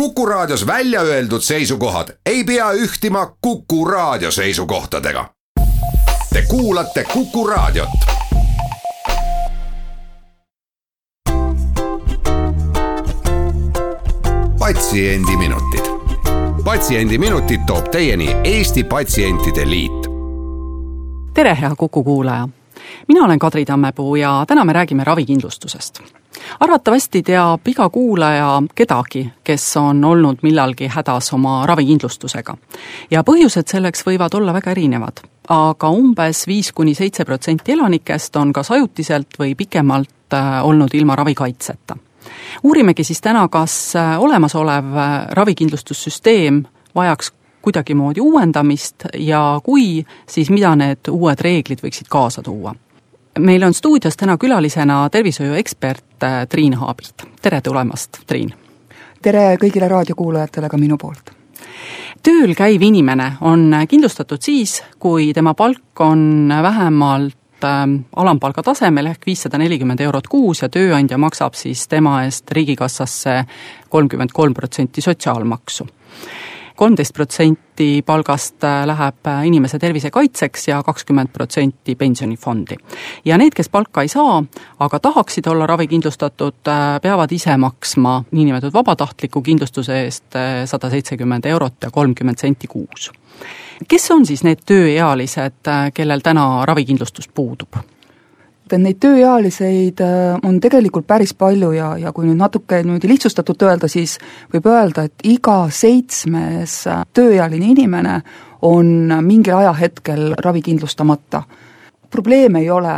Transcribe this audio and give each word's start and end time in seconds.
Kuku 0.00 0.26
Raadios 0.26 0.66
välja 0.66 1.00
öeldud 1.00 1.40
seisukohad 1.40 2.08
ei 2.26 2.44
pea 2.44 2.72
ühtima 2.72 3.36
Kuku 3.40 3.84
Raadio 3.84 4.30
seisukohtadega. 4.30 5.30
Te 6.32 6.42
kuulate 6.48 7.04
Kuku 7.04 7.46
Raadiot. 7.46 7.88
patsiendiminutid, 14.58 15.84
Patsiendiminutid 16.64 17.60
toob 17.66 17.88
teieni 17.90 18.36
Eesti 18.44 18.84
Patsientide 18.84 19.70
Liit. 19.70 19.92
tere, 21.34 21.56
hea 21.60 21.74
Kuku 21.76 22.04
kuulaja 22.04 22.48
mina 23.08 23.24
olen 23.24 23.38
Kadri 23.38 23.64
Tammepuu 23.64 24.16
ja 24.16 24.44
täna 24.46 24.64
me 24.64 24.72
räägime 24.72 25.04
ravikindlustusest. 25.04 26.00
Arvatavasti 26.60 27.22
teab 27.22 27.68
iga 27.68 27.88
kuulaja 27.90 28.62
kedagi, 28.74 29.26
kes 29.44 29.76
on 29.76 30.04
olnud 30.04 30.42
millalgi 30.42 30.88
hädas 30.88 31.32
oma 31.32 31.66
ravikindlustusega. 31.66 32.56
ja 33.10 33.22
põhjused 33.22 33.68
selleks 33.68 34.06
võivad 34.06 34.34
olla 34.34 34.52
väga 34.52 34.70
erinevad, 34.70 35.20
aga 35.48 35.90
umbes 35.90 36.46
viis 36.46 36.72
kuni 36.72 36.94
seitse 36.94 37.24
protsenti 37.24 37.72
elanikest 37.72 38.36
on 38.36 38.52
kas 38.52 38.70
ajutiselt 38.70 39.38
või 39.38 39.54
pikemalt 39.54 40.34
äh, 40.34 40.64
olnud 40.66 40.94
ilma 40.94 41.16
ravikaitseta. 41.16 41.96
Uurimegi 42.62 43.04
siis 43.04 43.20
täna, 43.20 43.48
kas 43.48 43.96
äh, 43.96 44.16
olemasolev 44.22 44.96
äh, 44.96 45.26
ravikindlustussüsteem 45.30 46.64
vajaks 46.94 47.32
kuidagimoodi 47.62 48.20
uuendamist 48.20 49.08
ja 49.18 49.60
kui, 49.64 50.06
siis 50.28 50.50
mida 50.50 50.76
need 50.76 51.10
uued 51.10 51.40
reeglid 51.42 51.82
võiksid 51.82 52.06
kaasa 52.10 52.42
tuua 52.42 52.74
meil 53.38 53.62
on 53.62 53.74
stuudios 53.74 54.16
täna 54.16 54.38
külalisena 54.38 55.08
tervishoiuekspert 55.10 56.22
äh, 56.22 56.46
Triin 56.48 56.74
Haabilt, 56.74 57.22
tere 57.42 57.60
tulemast, 57.60 58.18
Triin! 58.26 58.52
tere 59.22 59.56
kõigile 59.60 59.88
raadiokuulajatele 59.88 60.68
ka 60.68 60.78
minu 60.80 60.98
poolt! 61.00 61.32
tööl 62.22 62.54
käiv 62.58 62.82
inimene 62.82 63.32
on 63.40 63.74
kindlustatud 63.88 64.42
siis, 64.42 64.80
kui 64.98 65.32
tema 65.34 65.54
palk 65.54 66.00
on 66.00 66.48
vähemalt 66.62 67.64
ähm, 67.64 67.98
alampalga 68.16 68.62
tasemel 68.62 69.12
ehk 69.12 69.26
viissada 69.26 69.58
nelikümmend 69.58 70.00
eurot 70.00 70.28
kuus 70.28 70.62
ja 70.62 70.68
tööandja 70.68 71.18
maksab 71.18 71.54
siis 71.54 71.86
tema 71.88 72.22
eest 72.24 72.50
Riigikassasse 72.50 73.42
kolmkümmend 73.88 74.32
kolm 74.32 74.54
protsenti 74.54 75.04
sotsiaalmaksu 75.04 75.86
kolmteist 76.76 77.14
protsenti 77.14 78.02
palgast 78.06 78.64
äh, 78.64 78.84
läheb 78.86 79.26
äh, 79.26 79.46
inimese 79.46 79.78
tervise 79.78 80.10
kaitseks 80.10 80.68
ja 80.68 80.82
kakskümmend 80.82 81.32
protsenti 81.32 81.94
pensionifondi. 81.94 82.76
ja 83.24 83.38
need, 83.38 83.54
kes 83.56 83.68
palka 83.68 84.02
ei 84.02 84.08
saa, 84.08 84.42
aga 84.78 85.00
tahaksid 85.00 85.46
olla 85.46 85.66
ravikindlustatud, 85.66 86.60
äh, 86.68 87.00
peavad 87.02 87.32
ise 87.32 87.56
maksma 87.56 88.22
niinimetatud 88.30 88.74
vabatahtliku 88.74 89.42
kindlustuse 89.42 90.00
eest 90.04 90.38
sada 90.64 90.90
seitsekümmend 90.90 91.44
eurot 91.46 91.82
ja 91.82 91.90
kolmkümmend 91.90 92.38
senti 92.38 92.66
kuus. 92.66 93.10
kes 93.88 94.10
on 94.10 94.26
siis 94.26 94.44
need 94.44 94.64
tööealised, 94.66 95.74
kellel 95.94 96.24
täna 96.24 96.64
ravikindlustus 96.66 97.28
puudub? 97.28 97.95
Et 98.72 98.82
neid 98.82 98.98
tööealiseid 99.02 100.00
äh, 100.02 100.38
on 100.46 100.58
tegelikult 100.62 101.06
päris 101.06 101.34
palju 101.38 101.70
ja, 101.76 101.92
ja 102.00 102.12
kui 102.14 102.26
nüüd 102.26 102.40
natuke 102.40 102.80
niimoodi 102.82 103.10
lihtsustatult 103.10 103.62
öelda, 103.66 103.88
siis 103.90 104.16
võib 104.52 104.66
öelda, 104.70 105.06
et 105.06 105.26
iga 105.28 105.66
seitsmes 105.70 106.80
äh, 106.90 107.04
tööealine 107.14 107.70
inimene 107.74 108.16
on 108.66 109.12
mingil 109.22 109.54
ajahetkel 109.60 110.34
ravikindlustamata. 110.42 111.42
probleem 112.10 112.56
ei 112.56 112.70
ole 112.70 112.92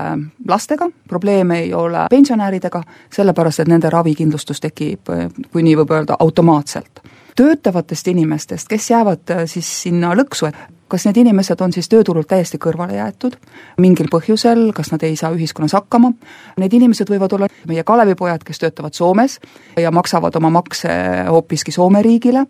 lastega, 0.48 0.88
probleem 1.08 1.50
ei 1.50 1.74
ole 1.74 2.06
pensionäridega, 2.10 2.82
sellepärast 3.10 3.60
et 3.60 3.68
nende 3.68 3.90
ravikindlustus 3.90 4.60
tekib, 4.60 5.08
äh, 5.10 5.28
kui 5.52 5.62
nii 5.62 5.76
võib 5.82 5.92
öelda, 5.92 6.16
automaatselt 6.18 7.04
töötavatest 7.38 8.08
inimestest, 8.08 8.66
kes 8.68 8.90
jäävad 8.90 9.30
siis 9.46 9.68
sinna 9.82 10.10
lõksu, 10.18 10.48
et 10.48 10.77
kas 10.88 11.06
need 11.06 11.20
inimesed 11.24 11.60
on 11.64 11.72
siis 11.72 11.88
tööturult 11.88 12.28
täiesti 12.30 12.58
kõrvale 12.62 12.96
jäetud? 12.98 13.36
Mingil 13.78 14.08
põhjusel, 14.12 14.70
kas 14.76 14.92
nad 14.92 15.04
ei 15.06 15.16
saa 15.16 15.32
ühiskonnas 15.36 15.76
hakkama, 15.76 16.12
need 16.58 16.74
inimesed 16.78 17.10
võivad 17.10 17.34
olla 17.36 17.48
meie 17.68 17.84
Kalevipojad, 17.84 18.44
kes 18.44 18.62
töötavad 18.62 18.96
Soomes 18.96 19.38
ja 19.78 19.92
maksavad 19.94 20.36
oma 20.36 20.50
makse 20.50 20.90
hoopiski 21.28 21.72
Soome 21.74 22.02
riigile, 22.02 22.46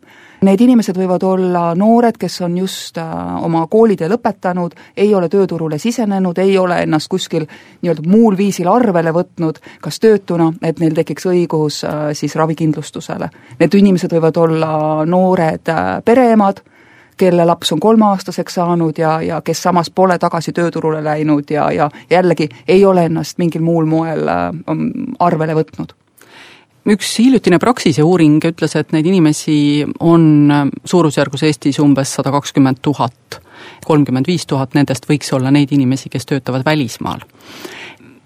need 0.46 0.60
inimesed 0.62 0.96
võivad 0.98 1.24
olla 1.26 1.64
noored, 1.78 2.18
kes 2.20 2.40
on 2.46 2.56
just 2.58 2.98
äh, 2.98 3.10
oma 3.44 3.66
koolitee 3.70 4.08
lõpetanud, 4.10 4.76
ei 4.96 5.14
ole 5.14 5.28
tööturule 5.28 5.78
sisenenud, 5.78 6.38
ei 6.38 6.58
ole 6.58 6.82
ennast 6.84 7.10
kuskil 7.10 7.46
nii-öelda 7.48 8.06
muul 8.08 8.36
viisil 8.38 8.70
arvele 8.70 9.12
võtnud, 9.14 9.60
kas 9.82 10.00
töötuna, 10.00 10.52
et 10.62 10.80
neil 10.80 10.94
tekiks 10.94 11.26
õigus 11.30 11.82
äh, 11.86 12.10
siis 12.18 12.36
ravikindlustusele. 12.38 13.30
Need 13.58 13.78
inimesed 13.80 14.14
võivad 14.14 14.42
olla 14.44 14.72
noored 15.06 15.74
äh, 15.74 15.86
pereemad, 16.04 16.62
kelle 17.18 17.44
laps 17.44 17.72
on 17.72 17.80
kolmeaastaseks 17.80 18.54
saanud 18.60 18.98
ja, 18.98 19.18
ja 19.22 19.40
kes 19.44 19.62
samas 19.62 19.90
pole 19.90 20.18
tagasi 20.18 20.52
tööturule 20.56 21.02
läinud 21.04 21.50
ja, 21.50 21.70
ja 21.72 21.90
jällegi 22.10 22.48
ei 22.68 22.84
ole 22.84 23.08
ennast 23.10 23.38
mingil 23.38 23.62
muul 23.62 23.88
moel 23.90 24.28
äh, 24.28 24.50
arvele 25.18 25.58
võtnud 25.58 25.96
üks 26.88 27.10
hiljutine 27.20 27.58
Praxise 27.60 28.04
uuring 28.06 28.40
ütles, 28.48 28.74
et 28.78 28.94
neid 28.96 29.06
inimesi 29.06 29.84
on 30.00 30.48
suurusjärgus 30.88 31.44
Eestis 31.48 31.80
umbes 31.84 32.14
sada 32.16 32.32
kakskümmend 32.32 32.80
tuhat. 32.82 33.42
kolmkümmend 33.84 34.26
viis 34.26 34.46
tuhat 34.46 34.74
nendest 34.74 35.08
võiks 35.08 35.32
olla 35.34 35.50
neid 35.50 35.72
inimesi, 35.72 36.08
kes 36.08 36.26
töötavad 36.26 36.64
välismaal 36.64 37.20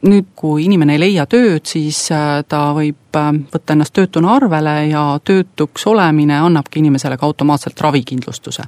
nüüd, 0.09 0.33
kui 0.37 0.65
inimene 0.67 0.97
ei 0.97 1.03
leia 1.03 1.27
tööd, 1.31 1.67
siis 1.69 1.99
äh, 2.15 2.43
ta 2.49 2.65
võib 2.77 3.19
äh, 3.19 3.31
võtta 3.53 3.77
ennast 3.77 3.95
töötuna 3.97 4.35
arvele 4.37 4.77
ja 4.91 5.05
töötuks 5.25 5.87
olemine 5.91 6.41
annabki 6.43 6.83
inimesele 6.83 7.19
ka 7.19 7.27
automaatselt 7.27 7.81
ravikindlustuse. 7.81 8.63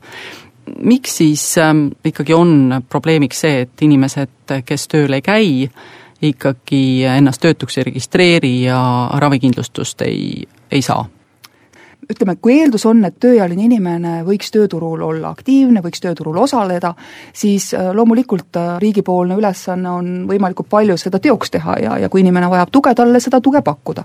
miks 0.81 1.17
siis 1.17 1.59
ähm, 1.59 1.89
ikkagi 2.05 2.35
on 2.35 2.83
probleemiks 2.89 3.41
see, 3.41 3.61
et 3.67 3.83
inimesed, 3.83 4.55
kes 4.65 4.89
tööl 4.89 5.13
ei 5.13 5.23
käi, 5.23 5.69
ikkagi 6.23 7.05
ennast 7.05 7.43
töötuks 7.43 7.79
ei 7.79 7.85
registreeri 7.91 8.55
ja 8.63 9.11
ravikindlustust 9.21 10.03
ei, 10.03 10.49
ei 10.71 10.83
saa? 10.83 11.05
Ütleme, 12.11 12.37
kui 12.37 12.59
eeldus 12.61 12.85
on, 12.87 13.05
et 13.07 13.17
tööealine 13.23 13.67
inimene 13.67 14.15
võiks 14.27 14.53
tööturul 14.55 15.03
olla 15.03 15.33
aktiivne, 15.35 15.83
võiks 15.85 16.03
tööturul 16.05 16.39
osaleda, 16.43 16.95
siis 17.33 17.71
äh, 17.75 17.91
loomulikult 17.97 18.57
äh, 18.61 18.77
riigipoolne 18.83 19.39
ülesanne 19.39 19.91
on 19.91 20.15
võimalikult 20.29 20.69
palju 20.71 20.97
seda 21.01 21.21
teoks 21.23 21.55
teha 21.55 21.79
ja, 21.83 21.99
ja 22.05 22.11
kui 22.13 22.25
inimene 22.25 22.51
vajab 22.53 22.73
tuge, 22.75 22.95
talle 22.95 23.21
seda 23.23 23.41
tuge 23.45 23.63
pakkuda 23.65 24.05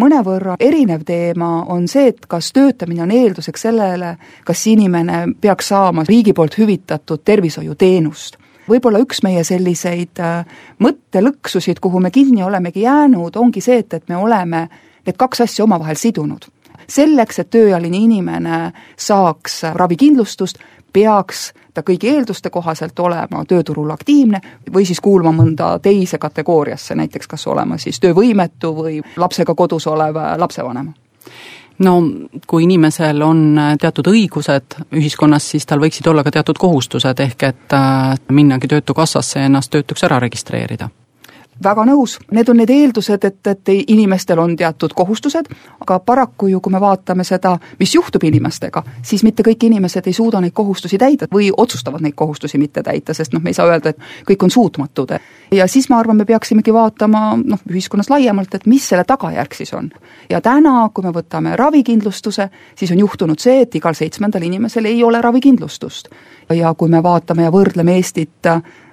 mõnevõrra 0.00 0.54
erinev 0.60 1.02
teema 1.04 1.66
on 1.68 1.84
see, 1.90 2.06
et 2.14 2.24
kas 2.30 2.52
töötamine 2.56 3.02
on 3.04 3.10
eelduseks 3.12 3.66
sellele, 3.66 4.14
kas 4.48 4.62
inimene 4.70 5.34
peaks 5.40 5.68
saama 5.74 6.06
riigi 6.08 6.32
poolt 6.32 6.56
hüvitatud 6.58 7.24
tervishoiuteenust. 7.24 8.38
võib-olla 8.70 9.00
üks 9.02 9.22
meie 9.26 9.42
selliseid 9.44 10.20
äh, 10.22 10.46
mõttelõksusid, 10.78 11.80
kuhu 11.80 12.00
me 12.00 12.10
kinni 12.10 12.42
olemegi 12.46 12.86
jäänud, 12.86 13.36
ongi 13.36 13.60
see, 13.60 13.82
et, 13.82 13.94
et 13.94 14.08
me 14.08 14.16
oleme 14.16 14.68
need 15.06 15.16
kaks 15.16 15.40
asja 15.40 15.64
omavahel 15.64 15.96
sidunud 15.96 16.46
selleks, 16.90 17.38
et 17.38 17.50
tööealine 17.50 17.96
inimene 17.96 18.60
saaks 18.98 19.62
ravikindlustust, 19.74 20.58
peaks 20.92 21.50
ta 21.74 21.84
kõigi 21.86 22.10
eelduste 22.10 22.50
kohaselt 22.50 22.98
olema 22.98 23.44
tööturul 23.48 23.90
aktiivne 23.94 24.40
või 24.74 24.86
siis 24.86 25.00
kuuluma 25.00 25.32
mõnda 25.34 25.76
teise 25.82 26.18
kategooriasse, 26.18 26.94
näiteks 26.98 27.30
kas 27.30 27.46
olema 27.46 27.78
siis 27.78 28.00
töövõimetu 28.00 28.74
või 28.74 29.00
lapsega 29.16 29.54
kodus 29.54 29.86
olev 29.86 30.18
lapsevanem. 30.36 30.92
No 31.80 31.94
kui 32.46 32.66
inimesel 32.66 33.22
on 33.24 33.56
teatud 33.80 34.10
õigused 34.10 34.76
ühiskonnas, 34.92 35.46
siis 35.54 35.64
tal 35.66 35.80
võiksid 35.80 36.10
olla 36.10 36.24
ka 36.26 36.34
teatud 36.34 36.58
kohustused, 36.60 37.20
ehk 37.24 37.46
et 37.48 37.76
äh, 37.76 38.18
minnagi 38.28 38.68
Töötukassasse 38.68 39.40
ja 39.40 39.48
ennast 39.48 39.72
töötuks 39.72 40.04
ära 40.04 40.20
registreerida 40.20 40.90
väga 41.62 41.84
nõus, 41.88 42.16
need 42.32 42.48
on 42.48 42.58
need 42.60 42.70
eeldused, 42.72 43.24
et, 43.24 43.46
et 43.46 43.72
inimestel 43.86 44.38
on 44.40 44.56
teatud 44.56 44.94
kohustused, 44.96 45.50
aga 45.80 45.98
paraku 46.04 46.48
ju, 46.50 46.60
kui 46.60 46.72
me 46.72 46.80
vaatame 46.80 47.24
seda, 47.24 47.56
mis 47.78 47.94
juhtub 47.94 48.24
inimestega, 48.24 48.82
siis 49.02 49.24
mitte 49.26 49.44
kõik 49.46 49.66
inimesed 49.68 50.06
ei 50.06 50.16
suuda 50.16 50.40
neid 50.40 50.54
kohustusi 50.56 50.98
täida 50.98 51.28
või 51.32 51.50
otsustavad 51.56 52.04
neid 52.04 52.16
kohustusi 52.16 52.58
mitte 52.58 52.82
täita, 52.86 53.14
sest 53.14 53.34
noh, 53.36 53.42
me 53.42 53.52
ei 53.52 53.58
saa 53.58 53.68
öelda, 53.70 53.94
et 53.94 54.26
kõik 54.30 54.44
on 54.46 54.50
suutmatud. 54.50 55.14
ja 55.52 55.66
siis 55.66 55.88
ma 55.90 55.98
arvan, 55.98 56.16
me 56.16 56.24
peaksimegi 56.24 56.72
vaatama 56.72 57.36
noh, 57.44 57.62
ühiskonnas 57.70 58.10
laiemalt, 58.10 58.54
et 58.54 58.66
mis 58.66 58.88
selle 58.88 59.04
tagajärg 59.04 59.54
siis 59.54 59.74
on. 59.74 59.90
ja 60.30 60.40
täna, 60.40 60.90
kui 60.94 61.04
me 61.04 61.12
võtame 61.14 61.56
ravikindlustuse, 61.56 62.48
siis 62.74 62.90
on 62.90 62.98
juhtunud 62.98 63.38
see, 63.38 63.62
et 63.62 63.74
igal 63.74 63.94
seitsmendal 63.94 64.42
inimesel 64.42 64.84
ei 64.84 65.04
ole 65.04 65.20
ravikindlustust. 65.20 66.08
ja 66.50 66.74
kui 66.74 66.88
me 66.88 67.02
vaatame 67.02 67.42
ja 67.42 67.50
võrdleme 67.50 67.96
Eestit 68.00 68.48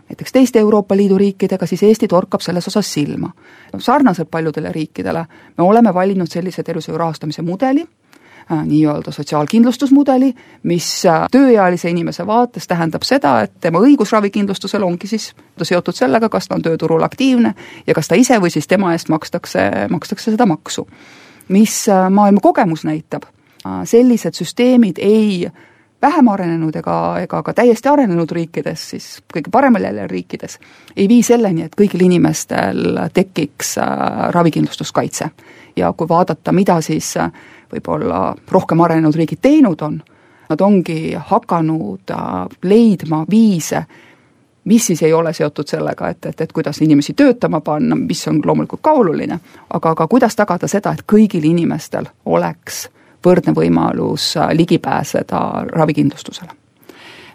näiteks 0.10 0.32
teiste 0.32 0.60
Euroopa 0.60 0.98
Liidu 0.98 1.18
riikidega, 1.18 1.66
siis 1.66 1.84
Eesti 1.84 2.08
torkab 2.08 2.42
selles 2.42 2.68
osas 2.68 2.94
silma. 2.94 3.32
sarnaselt 3.78 4.32
paljudele 4.32 4.72
riikidele 4.72 5.26
me 5.58 5.64
oleme 5.64 5.94
valinud 5.94 6.28
sellise 6.28 6.64
tervishoiu 6.64 6.98
rahastamise 6.98 7.42
mudeli, 7.42 7.86
äh, 8.52 8.66
nii-öelda 8.66 9.12
sotsiaalkindlustusmudeli, 9.12 10.34
mis 10.64 11.06
äh, 11.06 11.28
tööealise 11.32 11.90
inimese 11.90 12.28
vaates 12.28 12.68
tähendab 12.68 13.04
seda, 13.04 13.42
et 13.42 13.52
tema 13.62 13.80
õigus 13.80 14.12
ravikindlustusele 14.12 14.86
ongi 14.86 15.08
siis 15.08 15.34
seotud 15.62 15.96
sellega, 15.96 16.30
kas 16.30 16.48
ta 16.48 16.56
on 16.56 16.62
tööturul 16.62 17.04
aktiivne 17.04 17.54
ja 17.88 17.94
kas 17.94 18.08
ta 18.08 18.16
ise 18.16 18.40
või 18.42 18.50
siis 18.50 18.68
tema 18.68 18.94
eest 18.94 19.10
makstakse, 19.10 19.72
makstakse 19.90 20.32
seda 20.32 20.46
maksu. 20.46 20.88
mis 21.48 21.90
äh, 21.90 22.10
maailma 22.10 22.40
kogemus 22.40 22.84
näitab 22.84 23.24
sellised 23.84 24.34
süsteemid 24.34 25.00
ei 25.02 25.48
vähem 26.02 26.28
arenenud 26.28 26.76
ega, 26.76 27.20
ega 27.22 27.42
ka 27.44 27.54
täiesti 27.54 27.90
arenenud 27.90 28.32
riikides, 28.32 28.90
siis 28.90 29.08
kõige 29.34 29.52
paremal 29.52 29.88
jäljel 29.88 30.10
riikides, 30.10 30.60
ei 30.96 31.08
vii 31.10 31.24
selleni, 31.24 31.66
et 31.66 31.78
kõigil 31.78 32.06
inimestel 32.06 33.00
tekiks 33.14 33.78
äh, 33.82 33.88
ravikindlustuskaitse. 34.36 35.30
ja 35.76 35.94
kui 35.94 36.10
vaadata, 36.10 36.52
mida 36.52 36.82
siis 36.82 37.18
äh, 37.18 37.32
võib-olla 37.74 38.36
rohkem 38.52 38.82
arenenud 38.82 39.16
riigid 39.16 39.42
teinud 39.42 39.82
on, 39.82 40.02
nad 40.50 40.62
ongi 40.62 41.16
hakanud 41.16 42.12
äh, 42.12 42.20
leidma 42.64 43.26
viise, 43.30 43.84
mis 44.64 44.86
siis 44.86 45.02
ei 45.04 45.14
ole 45.14 45.34
seotud 45.34 45.68
sellega, 45.68 46.10
et, 46.10 46.26
et, 46.26 46.42
et 46.42 46.52
kuidas 46.52 46.82
inimesi 46.82 47.14
töötama 47.14 47.62
panna, 47.62 47.96
mis 47.96 48.28
on 48.28 48.42
loomulikult 48.46 48.82
ka 48.82 48.92
oluline, 48.92 49.40
aga, 49.74 49.90
aga 49.90 50.08
kuidas 50.08 50.36
tagada 50.36 50.68
seda, 50.68 50.92
et 50.94 51.06
kõigil 51.08 51.46
inimestel 51.48 52.06
oleks 52.26 52.88
võrdne 53.26 53.54
võimalus 53.56 54.36
äh, 54.38 54.52
ligi 54.54 54.80
pääseda 54.80 55.66
ravikindlustusele. 55.72 56.52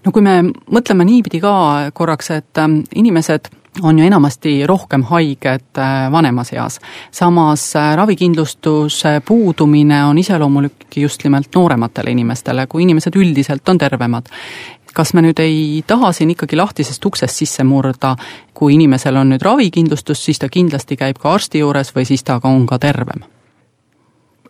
no 0.05 0.13
kui 0.13 0.23
me 0.23 0.43
mõtleme 0.71 1.05
niipidi 1.05 1.41
ka 1.41 1.91
korraks, 1.95 2.31
et 2.31 2.59
ähm, 2.59 2.81
inimesed 2.95 3.51
on 3.83 3.99
ju 3.99 4.05
enamasti 4.05 4.67
rohkem 4.67 5.03
haiged 5.03 5.79
äh, 5.79 6.13
vanemas 6.13 6.53
eas. 6.53 6.81
samas 7.11 7.77
äh, 7.77 7.97
ravikindlustuse 7.97 9.23
puudumine 9.25 10.05
on 10.05 10.19
iseloomulik 10.19 10.97
just 10.97 11.25
nimelt 11.25 11.55
noorematele 11.55 12.11
inimestele, 12.11 12.67
kui 12.67 12.83
inimesed 12.83 13.17
üldiselt 13.17 13.69
on 13.69 13.79
tervemad 13.79 14.29
kas 14.93 15.15
me 15.15 15.23
nüüd 15.25 15.41
ei 15.41 15.83
taha 15.87 16.13
siin 16.13 16.35
ikkagi 16.35 16.57
lahtisest 16.57 17.05
uksest 17.05 17.37
sisse 17.37 17.65
murda, 17.65 18.17
kui 18.55 18.75
inimesel 18.75 19.17
on 19.17 19.33
nüüd 19.33 19.45
ravikindlustus, 19.45 20.25
siis 20.25 20.39
ta 20.39 20.51
kindlasti 20.53 20.99
käib 21.01 21.21
ka 21.23 21.33
arsti 21.33 21.63
juures 21.63 21.95
või 21.97 22.05
siis 22.05 22.25
ta 22.29 22.41
ka 22.41 22.49
on 22.49 22.67
ka 22.67 22.79
tervem? 22.79 23.25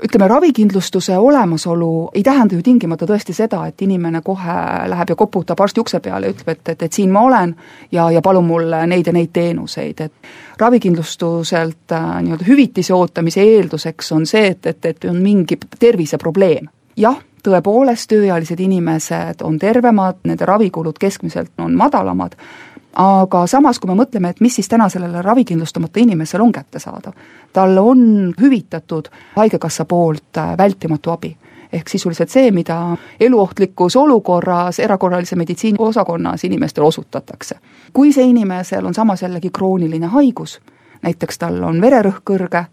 Ütleme, 0.05 0.29
ravikindlustuse 0.29 1.19
olemasolu 1.19 2.11
ei 2.15 2.23
tähenda 2.23 2.55
ju 2.55 2.63
tingimata 2.63 3.07
tõesti 3.07 3.35
seda, 3.37 3.65
et 3.67 3.83
inimene 3.83 4.23
kohe 4.25 4.55
läheb 4.89 5.13
ja 5.13 5.17
koputab 5.17 5.61
arsti 5.61 5.81
ukse 5.81 6.01
peale 6.01 6.27
ja 6.27 6.35
ütleb, 6.35 6.49
et, 6.49 6.69
et, 6.75 6.83
et 6.83 6.93
siin 6.93 7.13
ma 7.13 7.25
olen 7.29 7.55
ja, 7.93 8.11
ja 8.11 8.23
palun 8.23 8.47
mulle 8.47 8.85
neid 8.87 9.07
ja 9.07 9.13
neid 9.13 9.33
teenuseid, 9.33 10.01
et 10.01 10.33
ravikindlustuselt 10.63 11.93
äh, 11.93 12.09
nii-öelda 12.23 12.49
hüvitise 12.49 12.95
ootamise 12.95 13.45
eelduseks 13.45 14.13
on 14.13 14.27
see, 14.27 14.47
et, 14.55 14.67
et, 14.67 14.85
et 14.85 15.11
on 15.11 15.21
mingi 15.23 15.59
terviseprobleem. 15.79 16.69
jah, 16.97 17.21
tõepoolest, 17.43 18.09
tööealised 18.13 18.61
inimesed 18.61 19.43
on 19.43 19.59
tervemad, 19.59 20.23
nende 20.25 20.47
ravikulud 20.47 20.99
keskmiselt 21.01 21.59
on 21.61 21.75
madalamad, 21.77 22.37
aga 22.97 23.47
samas, 23.47 23.79
kui 23.79 23.89
me 23.91 23.97
mõtleme, 23.97 24.31
et 24.31 24.41
mis 24.41 24.55
siis 24.55 24.69
täna 24.69 24.89
sellele 24.93 25.23
ravikindlustamata 25.23 26.01
inimesele 26.01 26.43
on 26.43 26.53
kättesaadav, 26.53 27.13
talle 27.53 27.81
on 27.81 28.35
hüvitatud 28.41 29.09
Haigekassa 29.37 29.85
poolt 29.85 30.37
äh, 30.39 30.57
vältimatu 30.59 31.11
abi 31.11 31.37
ehk 31.73 31.89
sisuliselt 31.89 32.29
see, 32.29 32.51
mida 32.51 32.97
eluohtlikus 33.21 33.97
olukorras 33.97 34.79
erakorralise 34.79 35.37
meditsiini 35.37 35.77
osakonnas 35.79 36.45
inimestele 36.45 36.87
osutatakse. 36.87 37.55
kui 37.93 38.13
see 38.13 38.25
inimesel 38.25 38.87
on 38.87 38.95
samas 38.95 39.23
jällegi 39.23 39.51
krooniline 39.51 40.07
haigus, 40.07 40.61
näiteks 41.03 41.39
tal 41.39 41.63
on 41.63 41.81
vererõhk 41.81 42.21
kõrge, 42.31 42.65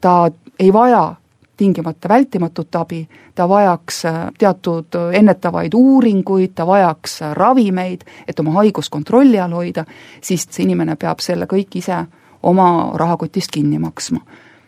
ta 0.00 0.30
ei 0.58 0.72
vaja 0.72 1.14
tingimata 1.56 2.08
vältimatut 2.08 2.74
abi, 2.74 3.08
ta 3.34 3.48
vajaks 3.48 4.04
äh, 4.04 4.14
teatud 4.38 4.86
ennetavaid 5.12 5.74
uuringuid, 5.74 6.54
ta 6.54 6.66
vajaks 6.66 7.22
äh, 7.22 7.34
ravimeid, 7.34 8.00
et 8.28 8.40
oma 8.40 8.52
haigust 8.52 8.90
kontrolli 8.90 9.40
all 9.40 9.52
hoida, 9.52 9.84
siis 10.20 10.46
see 10.50 10.64
inimene 10.64 10.96
peab 10.96 11.20
selle 11.20 11.46
kõik 11.50 11.76
ise 11.82 12.04
oma 12.42 12.92
rahakotist 12.98 13.52
kinni 13.52 13.78
maksma. 13.78 14.20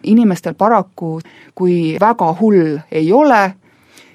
inimestel 0.04 0.54
paraku, 0.54 1.20
kui 1.54 1.96
väga 2.00 2.26
hull 2.40 2.78
ei 2.92 3.12
ole, 3.12 3.54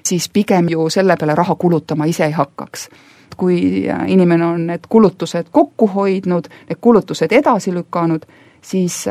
siis 0.06 0.28
pigem 0.28 0.68
ju 0.70 0.88
selle 0.90 1.16
peale 1.16 1.34
raha 1.34 1.54
kulutama 1.54 2.06
ise 2.06 2.24
ei 2.24 2.32
hakkaks 2.32 2.88
kui 3.36 3.88
äh, 3.88 4.04
inimene 4.06 4.44
on 4.46 4.66
need 4.66 4.84
kulutused 4.88 5.48
kokku 5.50 5.86
hoidnud, 5.88 6.48
need 6.68 6.78
kulutused 6.80 7.32
edasi 7.32 7.72
lükanud, 7.74 8.26
siis 8.62 9.06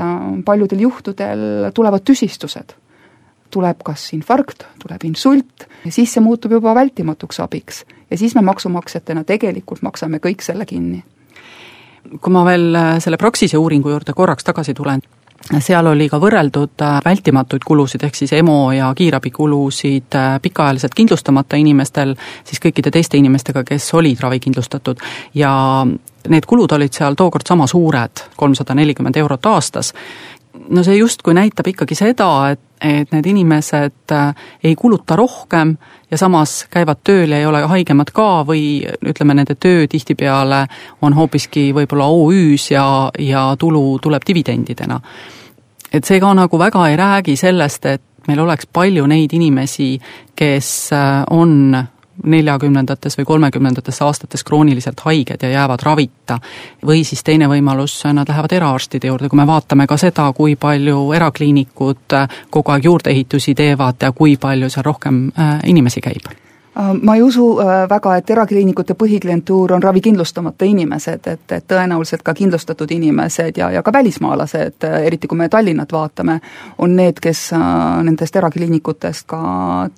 paljudel 0.46 0.80
juhtudel 0.80 1.72
tulevad 1.74 2.06
tüsistused 2.06 2.76
tuleb 3.52 3.84
kas 3.86 4.14
infarkt, 4.14 4.66
tuleb 4.82 5.06
insult 5.10 5.68
ja 5.86 5.92
siis 5.92 6.14
see 6.14 6.24
muutub 6.24 6.52
juba 6.58 6.76
vältimatuks 6.76 7.40
abiks. 7.40 7.86
ja 8.10 8.18
siis 8.18 8.36
me 8.36 8.42
maksumaksjatena 8.42 9.24
tegelikult 9.24 9.82
maksame 9.82 10.18
kõik 10.18 10.42
selle 10.46 10.66
kinni. 10.66 11.04
kui 12.22 12.34
ma 12.34 12.46
veel 12.46 12.76
äh, 12.76 12.98
selle 13.00 13.18
Praxise 13.18 13.58
uuringu 13.58 13.90
juurde 13.90 14.14
korraks 14.14 14.44
tagasi 14.44 14.74
tulen, 14.74 15.02
seal 15.60 15.88
oli 15.88 16.10
ka 16.10 16.20
võrreldud 16.22 16.84
äh, 16.84 17.00
vältimatuid 17.06 17.64
kulusid, 17.66 18.04
ehk 18.04 18.16
siis 18.16 18.34
EMO 18.34 18.72
ja 18.76 18.92
kiirabikulusid 18.96 20.16
äh, 20.16 20.38
pikaajaliselt 20.42 20.96
kindlustamata 20.96 21.58
inimestel 21.58 22.16
siis 22.44 22.62
kõikide 22.64 22.92
teiste 22.92 23.18
inimestega, 23.18 23.64
kes 23.64 23.94
olid 23.94 24.22
ravikindlustatud 24.22 25.02
ja 25.34 25.52
need 26.30 26.46
kulud 26.46 26.72
olid 26.76 26.94
seal 26.94 27.16
tookord 27.18 27.48
sama 27.48 27.68
suured, 27.68 28.26
kolmsada 28.38 28.76
nelikümmend 28.76 29.18
eurot 29.18 29.46
aastas, 29.50 29.94
no 30.70 30.84
see 30.84 30.98
justkui 31.00 31.34
näitab 31.34 31.68
ikkagi 31.72 31.96
seda, 31.98 32.30
et, 32.54 32.62
et 32.82 33.12
need 33.14 33.28
inimesed 33.32 34.14
äh, 34.16 34.34
ei 34.64 34.76
kuluta 34.80 35.16
rohkem 35.20 35.76
ja 36.12 36.18
samas 36.18 36.64
käivad 36.72 37.02
tööl 37.04 37.34
ja 37.34 37.42
ei 37.42 37.48
ole 37.50 37.64
haigemad 37.70 38.12
ka 38.16 38.44
või 38.48 38.64
ütleme, 39.12 39.36
nende 39.38 39.56
töö 39.60 39.88
tihtipeale 39.90 40.66
on 41.06 41.18
hoopiski 41.18 41.70
võib-olla 41.76 42.10
OÜ-s 42.14 42.72
ja, 42.74 42.86
ja 43.20 43.46
tulu 43.60 44.00
tuleb 44.02 44.26
dividendidena. 44.28 45.00
et 45.94 46.06
see 46.06 46.20
ka 46.20 46.34
nagu 46.34 46.60
väga 46.60 46.88
ei 46.90 46.98
räägi 46.98 47.36
sellest, 47.38 47.86
et 47.86 48.28
meil 48.28 48.40
oleks 48.40 48.68
palju 48.74 49.06
neid 49.10 49.34
inimesi, 49.34 49.96
kes 50.36 50.92
äh, 50.94 51.24
on 51.30 51.78
neljakümnendates 52.24 53.18
või 53.20 53.26
kolmekümnendates 53.26 54.02
aastates 54.02 54.44
krooniliselt 54.44 55.00
haiged 55.06 55.44
ja 55.44 55.50
jäävad 55.50 55.84
ravita. 55.84 56.40
või 56.86 57.04
siis 57.04 57.24
teine 57.24 57.48
võimalus, 57.48 58.04
nad 58.14 58.30
lähevad 58.30 58.52
eraarstide 58.52 59.08
juurde, 59.08 59.30
kui 59.30 59.38
me 59.38 59.48
vaatame 59.48 59.88
ka 59.88 59.98
seda, 59.98 60.34
kui 60.34 60.56
palju 60.56 61.12
erakliinikud 61.14 62.20
kogu 62.50 62.72
aeg 62.72 62.86
juurdeehitusi 62.86 63.56
teevad 63.56 63.96
ja 64.02 64.12
kui 64.12 64.38
palju 64.38 64.70
seal 64.70 64.86
rohkem 64.86 65.32
äh, 65.40 65.60
inimesi 65.66 66.02
käib 66.02 66.49
ma 67.02 67.16
ei 67.16 67.22
usu 67.22 67.60
äh, 67.60 67.90
väga, 67.90 68.16
et 68.18 68.30
erakliinikute 68.30 68.96
põhiklientuur 68.96 69.74
on 69.76 69.84
ravikindlustamata 69.84 70.66
inimesed, 70.66 71.28
et, 71.28 71.52
et 71.52 71.66
tõenäoliselt 71.68 72.24
ka 72.24 72.34
kindlustatud 72.34 72.92
inimesed 72.92 73.58
ja, 73.58 73.72
ja 73.72 73.84
ka 73.84 73.94
välismaalased, 73.94 74.84
äh, 74.88 75.00
eriti 75.10 75.28
kui 75.28 75.38
me 75.38 75.50
Tallinnat 75.50 75.92
vaatame, 75.92 76.40
on 76.78 76.96
need, 76.96 77.20
kes 77.22 77.50
nendest 78.04 78.36
erakliinikutest 78.36 79.28
ka 79.28 79.42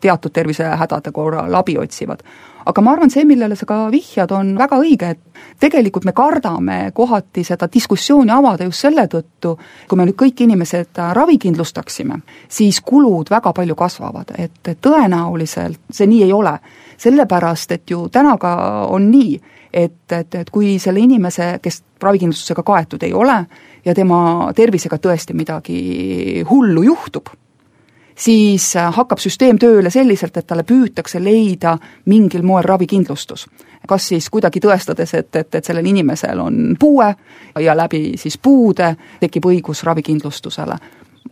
teatud 0.02 0.34
tervisehädade 0.34 1.12
korral 1.12 1.54
abi 1.62 1.78
otsivad 1.78 2.24
aga 2.66 2.82
ma 2.82 2.94
arvan, 2.96 3.12
see, 3.14 3.26
millele 3.28 3.56
sa 3.60 3.68
ka 3.70 3.78
vihjad, 3.94 4.32
on 4.36 4.54
väga 4.60 4.80
õige, 4.82 5.12
et 5.16 5.44
tegelikult 5.62 6.06
me 6.08 6.14
kardame 6.18 6.78
kohati 6.96 7.44
seda 7.48 7.70
diskussiooni 7.72 8.34
avada 8.34 8.68
just 8.68 8.86
selle 8.86 9.08
tõttu, 9.12 9.56
kui 9.90 10.00
me 10.00 10.08
nüüd 10.08 10.18
kõik 10.20 10.46
inimesed 10.46 11.02
ravikindlustaksime, 11.18 12.22
siis 12.50 12.82
kulud 12.86 13.32
väga 13.32 13.54
palju 13.58 13.78
kasvavad, 13.80 14.36
et 14.38 14.74
tõenäoliselt 14.82 15.82
see 15.92 16.10
nii 16.10 16.24
ei 16.28 16.34
ole. 16.34 16.58
sellepärast, 17.02 17.72
et 17.72 17.90
ju 17.90 18.10
täna 18.14 18.36
ka 18.38 18.52
on 18.94 19.08
nii, 19.10 19.40
et, 19.74 20.12
et, 20.12 20.36
et 20.36 20.50
kui 20.54 20.76
selle 20.80 21.00
inimese, 21.00 21.56
kes 21.62 21.82
ravikindlustusega 22.02 22.64
kaetud 22.64 23.04
ei 23.04 23.14
ole 23.14 23.38
ja 23.86 23.96
tema 23.98 24.52
tervisega 24.56 25.00
tõesti 25.02 25.34
midagi 25.34 26.44
hullu 26.50 26.84
juhtub, 26.84 27.32
siis 28.16 28.76
äh, 28.76 28.94
hakkab 28.94 29.20
süsteem 29.20 29.60
tööle 29.60 29.90
selliselt, 29.90 30.38
et 30.38 30.48
talle 30.48 30.64
püütakse 30.64 31.24
leida 31.24 31.78
mingil 32.06 32.44
moel 32.44 32.64
ravikindlustus. 32.64 33.48
kas 33.88 34.08
siis 34.08 34.30
kuidagi 34.30 34.60
tõestades, 34.60 35.14
et, 35.18 35.36
et, 35.36 35.56
et 35.56 35.66
sellel 35.66 35.86
inimesel 35.86 36.40
on 36.40 36.76
puue 36.80 37.16
ja 37.60 37.78
läbi 37.78 38.14
siis 38.18 38.38
puude 38.38 38.96
tekib 39.20 39.46
õigus 39.46 39.84
ravikindlustusele 39.84 40.78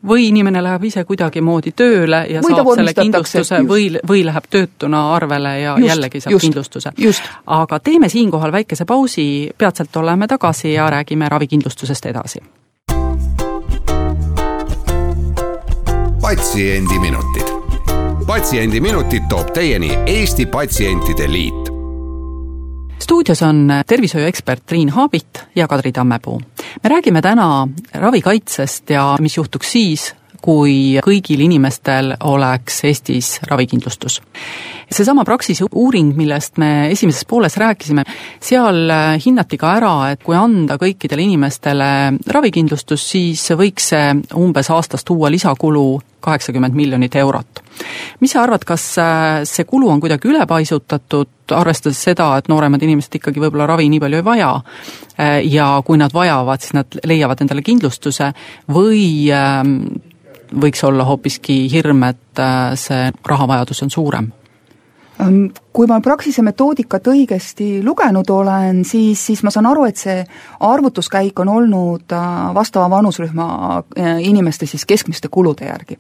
või 0.08 0.28
inimene 0.28 0.62
läheb 0.64 0.84
ise 0.84 1.04
kuidagimoodi 1.04 1.72
tööle 1.76 2.24
ja 2.30 2.42
või 2.44 2.56
saab 2.56 2.72
selle 2.76 2.94
kindlustuse 2.94 3.56
just. 3.56 3.70
või, 3.70 3.90
või 4.08 4.24
läheb 4.26 4.48
töötuna 4.50 5.02
arvele 5.16 5.60
ja 5.60 5.76
just, 5.78 5.88
jällegi 5.88 6.22
saab 6.22 6.32
just, 6.32 6.46
kindlustuse. 6.46 6.92
aga 7.46 7.80
teeme 7.80 8.10
siinkohal 8.10 8.52
väikese 8.52 8.86
pausi, 8.86 9.50
peatselt 9.58 9.96
oleme 9.96 10.28
tagasi 10.28 10.74
ja 10.74 10.90
räägime 10.90 11.30
ravikindlustusest 11.30 12.06
edasi 12.06 12.42
patsiendiminutid. 16.30 17.48
patsiendiminutid 18.28 19.24
toob 19.30 19.48
teieni 19.54 19.90
Eesti 20.06 20.46
Patsientide 20.46 21.32
Liit. 21.32 21.70
stuudios 23.00 23.42
on 23.42 23.70
tervishoiuekspert 23.88 24.66
Triin 24.66 24.90
Haabit 24.90 25.46
ja 25.56 25.68
Kadri 25.68 25.92
Tammepuu. 25.92 26.42
me 26.84 26.90
räägime 26.90 27.22
täna 27.22 27.68
ravikaitsest 27.94 28.90
ja 28.90 29.18
mis 29.20 29.38
juhtuks 29.38 29.72
siis, 29.72 30.16
kui 30.42 31.00
kõigil 31.04 31.44
inimestel 31.46 32.14
oleks 32.28 32.84
Eestis 32.88 33.40
ravikindlustus. 33.48 34.22
seesama 34.92 35.26
Praxise 35.26 35.66
uuring, 35.72 36.16
millest 36.18 36.58
me 36.58 36.90
esimeses 36.92 37.26
pooles 37.26 37.58
rääkisime, 37.58 38.04
seal 38.42 38.92
hinnati 39.26 39.58
ka 39.58 39.74
ära, 39.78 39.96
et 40.12 40.24
kui 40.24 40.36
anda 40.36 40.80
kõikidele 40.82 41.28
inimestele 41.28 41.90
ravikindlustus, 42.28 43.10
siis 43.12 43.44
võiks 43.52 43.92
see 43.94 44.16
umbes 44.36 44.70
aastas 44.70 45.04
tuua 45.04 45.30
lisakulu 45.32 46.02
kaheksakümmend 46.20 46.76
miljonit 46.76 47.16
eurot. 47.16 47.64
mis 48.20 48.32
sa 48.32 48.42
arvad, 48.44 48.64
kas 48.68 48.84
see 49.48 49.64
kulu 49.64 49.90
on 49.90 50.02
kuidagi 50.04 50.28
ülepaisutatud, 50.28 51.30
arvestades 51.56 52.02
seda, 52.04 52.34
et 52.38 52.50
nooremad 52.52 52.84
inimesed 52.84 53.16
ikkagi 53.16 53.40
võib-olla 53.40 53.68
ravi 53.70 53.88
nii 53.90 54.02
palju 54.04 54.20
ei 54.20 54.26
vaja 54.26 54.52
ja 55.48 55.70
kui 55.86 55.98
nad 55.98 56.14
vajavad, 56.14 56.62
siis 56.62 56.76
nad 56.76 57.00
leiavad 57.08 57.42
endale 57.42 57.64
kindlustuse 57.66 58.34
või 58.76 59.32
ähm, 59.32 59.78
võiks 60.54 60.84
olla 60.88 61.06
hoopiski 61.08 61.62
hirm, 61.72 62.04
et 62.10 62.42
äh, 62.42 62.74
see 62.80 63.10
rahavajadus 63.26 63.86
on 63.86 63.94
suurem? 63.94 64.32
Kui 65.76 65.88
ma 65.88 65.98
Praxise 66.00 66.40
metoodikat 66.48 67.10
õigesti 67.12 67.82
lugenud 67.84 68.30
olen, 68.32 68.86
siis, 68.88 69.20
siis 69.20 69.42
ma 69.44 69.52
saan 69.52 69.68
aru, 69.68 69.84
et 69.90 70.00
see 70.00 70.22
arvutuskäik 70.64 71.42
on 71.44 71.52
olnud 71.58 72.16
vastava 72.56 72.88
vanusrühma 72.94 73.50
inimeste 74.24 74.64
siis 74.70 74.88
keskmiste 74.88 75.28
kulude 75.28 75.68
järgi 75.68 76.00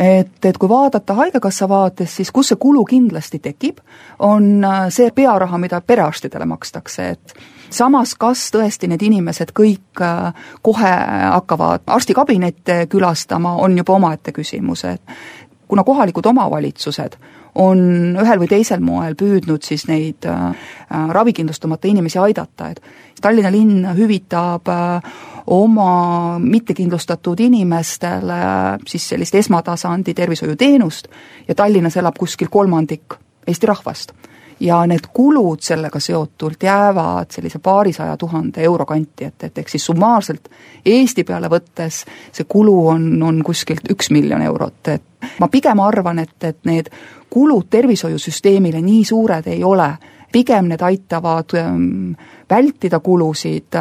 et, 0.00 0.44
et 0.44 0.58
kui 0.58 0.68
vaadata 0.68 1.14
Haigekassa 1.14 1.68
vaates, 1.68 2.16
siis 2.16 2.30
kus 2.32 2.52
see 2.52 2.58
kulu 2.60 2.84
kindlasti 2.88 3.38
tekib, 3.38 3.80
on 4.18 4.64
äh, 4.64 4.86
see 4.88 5.10
pearaha, 5.14 5.58
mida 5.58 5.80
perearstidele 5.80 6.46
makstakse, 6.48 7.08
et 7.08 7.34
samas, 7.70 8.14
kas 8.18 8.46
tõesti 8.54 8.88
need 8.90 9.02
inimesed 9.04 9.52
kõik 9.56 10.02
äh, 10.04 10.46
kohe 10.62 10.94
hakkavad 11.34 11.84
arstikabinette 11.86 12.86
külastama, 12.90 13.56
on 13.60 13.76
juba 13.78 13.98
omaette 13.98 14.32
küsimus, 14.32 14.84
et 14.88 15.20
kuna 15.68 15.84
kohalikud 15.84 16.26
omavalitsused 16.26 17.20
on 17.54 17.80
ühel 18.20 18.40
või 18.42 18.48
teisel 18.50 18.82
moel 18.84 19.16
püüdnud 19.18 19.64
siis 19.66 19.86
neid 19.88 20.26
äh, 20.28 20.68
ravikindlustamata 20.88 21.88
inimesi 21.88 22.18
aidata, 22.18 22.70
et 22.70 22.82
Tallinna 23.20 23.50
linn 23.52 23.84
hüvitab 23.96 24.68
äh, 24.72 25.10
oma 25.50 26.38
mittekindlustatud 26.38 27.40
inimestele 27.40 28.40
siis 28.86 29.08
sellist 29.12 29.34
esmatasandi 29.34 30.14
tervishoiuteenust 30.14 31.08
ja 31.48 31.54
Tallinnas 31.54 31.96
elab 31.96 32.18
kuskil 32.18 32.48
kolmandik 32.48 33.18
Eesti 33.46 33.66
rahvast. 33.66 34.12
Ja 34.60 34.80
need 34.86 35.08
kulud 35.12 35.62
sellega 35.64 36.00
seotult 36.00 36.62
jäävad 36.62 37.30
sellise 37.30 37.58
paarisaja 37.58 38.16
tuhande 38.16 38.62
euro 38.62 38.86
kanti, 38.86 39.24
et, 39.24 39.44
et 39.44 39.58
ehk 39.58 39.68
siis 39.68 39.86
summaarselt 39.86 40.48
Eesti 40.86 41.24
peale 41.24 41.48
võttes 41.48 42.04
see 42.32 42.44
kulu 42.48 42.76
on, 42.88 43.22
on 43.22 43.42
kuskilt 43.44 43.90
üks 43.92 44.10
miljon 44.10 44.42
eurot, 44.42 44.88
et 44.88 45.30
ma 45.40 45.48
pigem 45.48 45.80
arvan, 45.80 46.18
et, 46.18 46.36
et 46.44 46.58
need 46.64 46.90
kulud 47.30 47.68
tervishoiusüsteemile 47.70 48.80
nii 48.82 49.04
suured 49.04 49.46
ei 49.46 49.64
ole, 49.64 49.90
pigem 50.32 50.70
need 50.70 50.82
aitavad 50.82 51.56
ähm, 51.58 52.12
vältida 52.50 53.00
kulusid, 53.00 53.76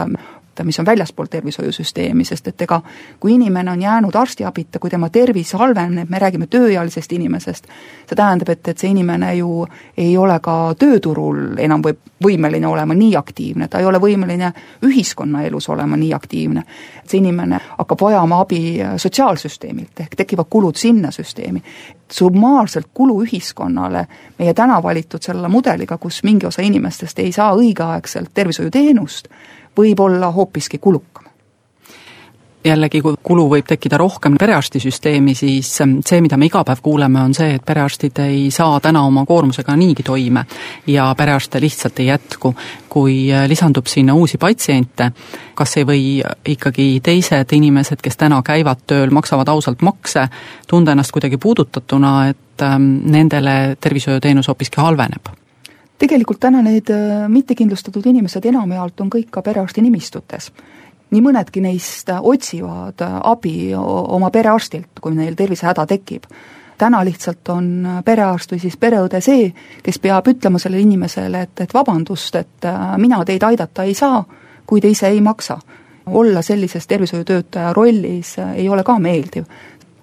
võtta, 0.60 0.66
mis 0.66 0.80
on 0.80 0.86
väljaspool 0.86 1.28
tervishoiusüsteemi, 1.30 2.26
sest 2.26 2.48
et 2.48 2.62
ega 2.62 2.82
kui 3.20 3.34
inimene 3.34 3.72
on 3.72 3.82
jäänud 3.82 4.16
arstiabita, 4.16 4.80
kui 4.80 4.90
tema 4.90 5.10
tervis 5.10 5.54
halveneb, 5.54 6.10
me 6.10 6.20
räägime 6.20 6.48
tööealisest 6.48 7.12
inimesest, 7.12 7.68
see 8.08 8.16
tähendab, 8.16 8.50
et, 8.50 8.68
et 8.68 8.78
see 8.78 8.92
inimene 8.92 9.34
ju 9.38 9.66
ei 9.98 10.18
ole 10.18 10.40
ka 10.40 10.74
tööturul 10.80 11.58
enam 11.60 11.84
või 11.84 11.96
võimeline 12.24 12.68
olema 12.68 12.94
nii 12.94 13.16
aktiivne, 13.16 13.68
ta 13.68 13.80
ei 13.80 13.86
ole 13.86 14.00
võimeline 14.00 14.52
ühiskonnaelus 14.84 15.70
olema 15.70 15.98
nii 15.98 16.14
aktiivne. 16.14 16.64
see 17.06 17.18
inimene 17.18 17.60
hakkab 17.78 18.02
vajama 18.02 18.42
abi 18.42 18.80
sotsiaalsüsteemilt, 18.98 20.00
ehk 20.00 20.16
tekivad 20.16 20.46
kulud 20.50 20.76
sinna 20.76 21.12
süsteemi. 21.12 21.64
summaarselt 22.12 22.88
kulu 22.94 23.24
ühiskonnale 23.24 24.08
meie 24.40 24.54
täna 24.54 24.84
valitud 24.84 25.22
selle 25.22 25.48
mudeliga, 25.48 25.98
kus 25.98 26.24
mingi 26.24 26.46
osa 26.46 26.62
inimestest 26.62 27.20
ei 27.20 27.32
saa 27.32 27.54
õigeaegselt 27.56 28.34
tervishoiuteenust, 28.34 29.28
võib 29.80 30.06
olla 30.06 30.32
hoopiski 30.36 30.78
kulukam 30.78 31.30
jällegi, 32.66 33.02
kui 33.02 33.16
kulu 33.24 33.46
võib 33.54 33.68
tekkida 33.68 33.98
rohkem 34.00 34.36
perearstisüsteemi, 34.40 35.34
siis 35.38 35.70
ähm, 35.84 36.00
see, 36.06 36.20
mida 36.24 36.38
me 36.38 36.50
iga 36.50 36.64
päev 36.68 36.82
kuuleme, 36.84 37.22
on 37.24 37.34
see, 37.36 37.54
et 37.56 37.66
perearstid 37.66 38.20
ei 38.24 38.50
saa 38.52 38.80
täna 38.84 39.06
oma 39.08 39.24
koormusega 39.28 39.76
niigi 39.80 40.04
toime 40.04 40.44
ja 40.88 41.10
perearste 41.18 41.62
lihtsalt 41.62 42.00
ei 42.00 42.10
jätku. 42.12 42.54
kui 42.90 43.32
äh, 43.34 43.48
lisandub 43.48 43.88
sinna 43.88 44.14
uusi 44.14 44.38
patsiente, 44.38 45.12
kas 45.56 45.78
ei 45.78 45.86
või 45.86 46.04
ikkagi 46.46 47.00
teised 47.04 47.54
inimesed, 47.54 48.02
kes 48.02 48.18
täna 48.18 48.42
käivad 48.44 48.82
tööl, 48.88 49.14
maksavad 49.14 49.48
ausalt 49.48 49.82
makse, 49.82 50.28
tunda 50.68 50.92
ennast 50.92 51.12
kuidagi 51.12 51.38
puudutatuna, 51.38 52.30
et 52.30 52.66
ähm, 52.66 52.98
nendele 53.06 53.78
tervishoiuteenus 53.80 54.52
hoopiski 54.52 54.82
halveneb? 54.82 55.32
Tegelikult 56.00 56.40
täna 56.40 56.62
need 56.66 56.90
äh, 56.94 57.28
mittekindlustatud 57.28 58.06
inimesed 58.10 58.46
enamjaolt 58.50 59.02
on 59.04 59.12
kõik 59.12 59.30
ka 59.32 59.44
perearsti 59.46 59.84
nimistutes. 59.84 60.52
nii 61.10 61.22
mõnedki 61.26 61.62
neist 61.62 62.12
otsivad 62.22 63.02
äh, 63.02 63.18
abi 63.24 63.74
oma 63.76 64.30
perearstilt, 64.30 65.02
kui 65.02 65.16
neil 65.16 65.36
tervisehäda 65.36 65.86
tekib. 65.86 66.24
täna 66.78 67.04
lihtsalt 67.06 67.50
on 67.50 67.86
äh, 67.86 68.04
perearst 68.04 68.52
või 68.52 68.60
siis 68.60 68.78
pereõde 68.78 69.22
see, 69.22 69.54
kes 69.84 70.00
peab 70.00 70.28
ütlema 70.28 70.60
sellele 70.60 70.82
inimesele, 70.82 71.42
et, 71.42 71.62
et 71.62 71.74
vabandust, 71.74 72.36
et 72.36 72.70
mina 72.98 73.26
teid 73.26 73.44
aidata 73.44 73.84
ei 73.84 73.94
saa, 73.94 74.24
kui 74.66 74.82
te 74.82 74.88
ise 74.88 75.08
ei 75.08 75.22
maksa. 75.22 75.60
olla 76.06 76.42
sellises 76.42 76.88
tervishoiutöötaja 76.88 77.74
rollis 77.74 78.38
ei 78.56 78.70
ole 78.70 78.84
ka 78.84 79.00
meeldiv, 79.00 79.44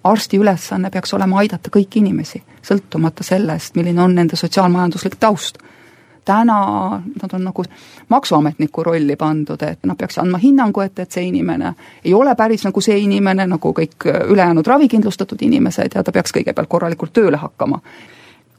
arsti 0.05 0.39
ülesanne 0.39 0.91
peaks 0.91 1.15
olema 1.15 1.39
aidata 1.39 1.71
kõiki 1.71 1.99
inimesi, 1.99 2.43
sõltumata 2.63 3.25
sellest, 3.25 3.75
milline 3.75 4.03
on 4.03 4.15
nende 4.15 4.37
sotsiaalmajanduslik 4.37 5.17
taust 5.17 5.59
täna 6.27 6.59
nad 7.23 7.33
on 7.33 7.47
nagu 7.47 7.65
maksuametniku 8.09 8.85
rolli 8.87 9.17
pandud, 9.17 9.63
et 9.63 9.87
nad 9.87 9.99
peaks 9.99 10.19
andma 10.19 10.41
hinnangu, 10.43 10.83
et, 10.85 10.99
et 10.99 11.13
see 11.13 11.29
inimene 11.31 11.73
ei 12.05 12.15
ole 12.15 12.35
päris 12.37 12.67
nagu 12.67 12.83
see 12.85 12.99
inimene, 13.05 13.47
nagu 13.47 13.73
kõik 13.73 14.11
ülejäänud 14.11 14.67
ravikindlustatud 14.67 15.43
inimesed 15.47 15.95
ja 15.95 16.05
ta 16.05 16.13
peaks 16.13 16.35
kõigepealt 16.37 16.71
korralikult 16.71 17.15
tööle 17.17 17.41
hakkama 17.41 17.81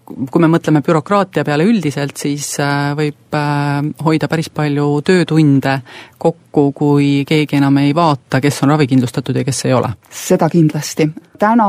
kui 0.08 0.42
me 0.42 0.50
mõtleme 0.52 0.82
bürokraatia 0.86 1.44
peale 1.48 1.66
üldiselt, 1.68 2.16
siis 2.20 2.54
äh, 2.64 2.92
võib 2.98 3.36
äh, 3.36 3.82
hoida 4.06 4.30
päris 4.32 4.50
palju 4.54 5.02
töötunde 5.06 5.80
kokku, 6.18 6.70
kui 6.78 7.10
keegi 7.28 7.60
enam 7.60 7.82
ei 7.82 7.94
vaata, 7.96 8.42
kes 8.44 8.62
on 8.64 8.76
ravikindlustatud 8.76 9.42
ja 9.42 9.44
kes 9.48 9.66
ei 9.68 9.76
ole. 9.76 9.92
seda 10.10 10.50
kindlasti. 10.54 11.10
Täna 11.40 11.68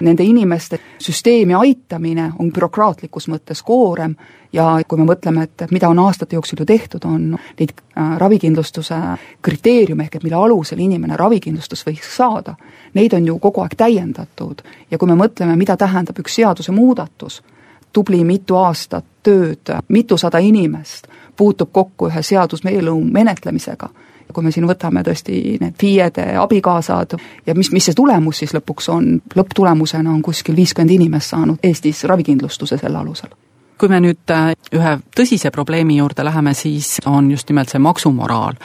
nende 0.00 0.24
inimeste 0.24 0.78
süsteemi 0.98 1.54
aitamine 1.54 2.30
on 2.38 2.52
bürokraatlikus 2.52 3.28
mõttes 3.28 3.62
koorem 3.64 4.14
ja 4.52 4.66
kui 4.88 4.98
me 4.98 5.06
mõtleme, 5.08 5.46
et 5.46 5.70
mida 5.72 5.88
on 5.88 5.98
aastate 6.04 6.36
jooksul 6.36 6.60
ju 6.62 6.66
tehtud, 6.68 7.04
on 7.08 7.32
neid 7.58 7.72
äh, 7.72 8.16
ravikindlustuse 8.20 8.98
kriteeriume, 9.42 10.04
ehk 10.04 10.20
et 10.20 10.26
mille 10.26 10.36
alusel 10.36 10.82
inimene 10.84 11.16
ravikindlustust 11.16 11.86
võiks 11.88 12.12
saada, 12.16 12.54
neid 12.94 13.16
on 13.16 13.26
ju 13.26 13.38
kogu 13.38 13.64
aeg 13.64 13.76
täiendatud. 13.76 14.62
Ja 14.90 14.98
kui 14.98 15.08
me 15.08 15.16
mõtleme, 15.18 15.56
mida 15.56 15.76
tähendab 15.76 16.18
üks 16.20 16.36
seadusemuudatus, 16.40 17.42
tubli 17.92 18.22
mitu 18.24 18.56
aastat 18.56 19.04
tööd, 19.22 19.68
mitusada 19.88 20.38
inimest 20.38 21.08
puutub 21.36 21.72
kokku 21.72 22.08
ühe 22.10 22.22
seaduseelnõu 22.22 23.00
menetlemisega 23.04 23.88
kui 24.32 24.44
me 24.44 24.52
siin 24.54 24.66
võtame 24.68 25.04
tõesti 25.06 25.58
need 25.60 25.78
FIE-de 25.80 26.26
abikaasad 26.40 27.16
ja 27.46 27.54
mis, 27.54 27.72
mis 27.72 27.88
see 27.88 27.96
tulemus 27.96 28.42
siis 28.42 28.54
lõpuks 28.56 28.90
on, 28.92 29.14
lõpptulemusena 29.36 30.10
on 30.12 30.22
kuskil 30.22 30.56
viiskümmend 30.56 30.96
inimest 30.98 31.34
saanud 31.34 31.62
Eestis 31.62 32.04
ravikindlustuse 32.04 32.78
selle 32.80 32.98
alusel. 32.98 33.32
Kui 33.78 33.90
me 33.90 33.98
nüüd 34.02 34.30
äh, 34.30 34.52
ühe 34.78 34.98
tõsise 35.16 35.50
probleemi 35.50 35.96
juurde 35.98 36.24
läheme, 36.24 36.54
siis 36.54 37.00
on 37.06 37.30
just 37.30 37.48
nimelt 37.50 37.72
see 37.72 37.82
maksumoraal 37.82 38.58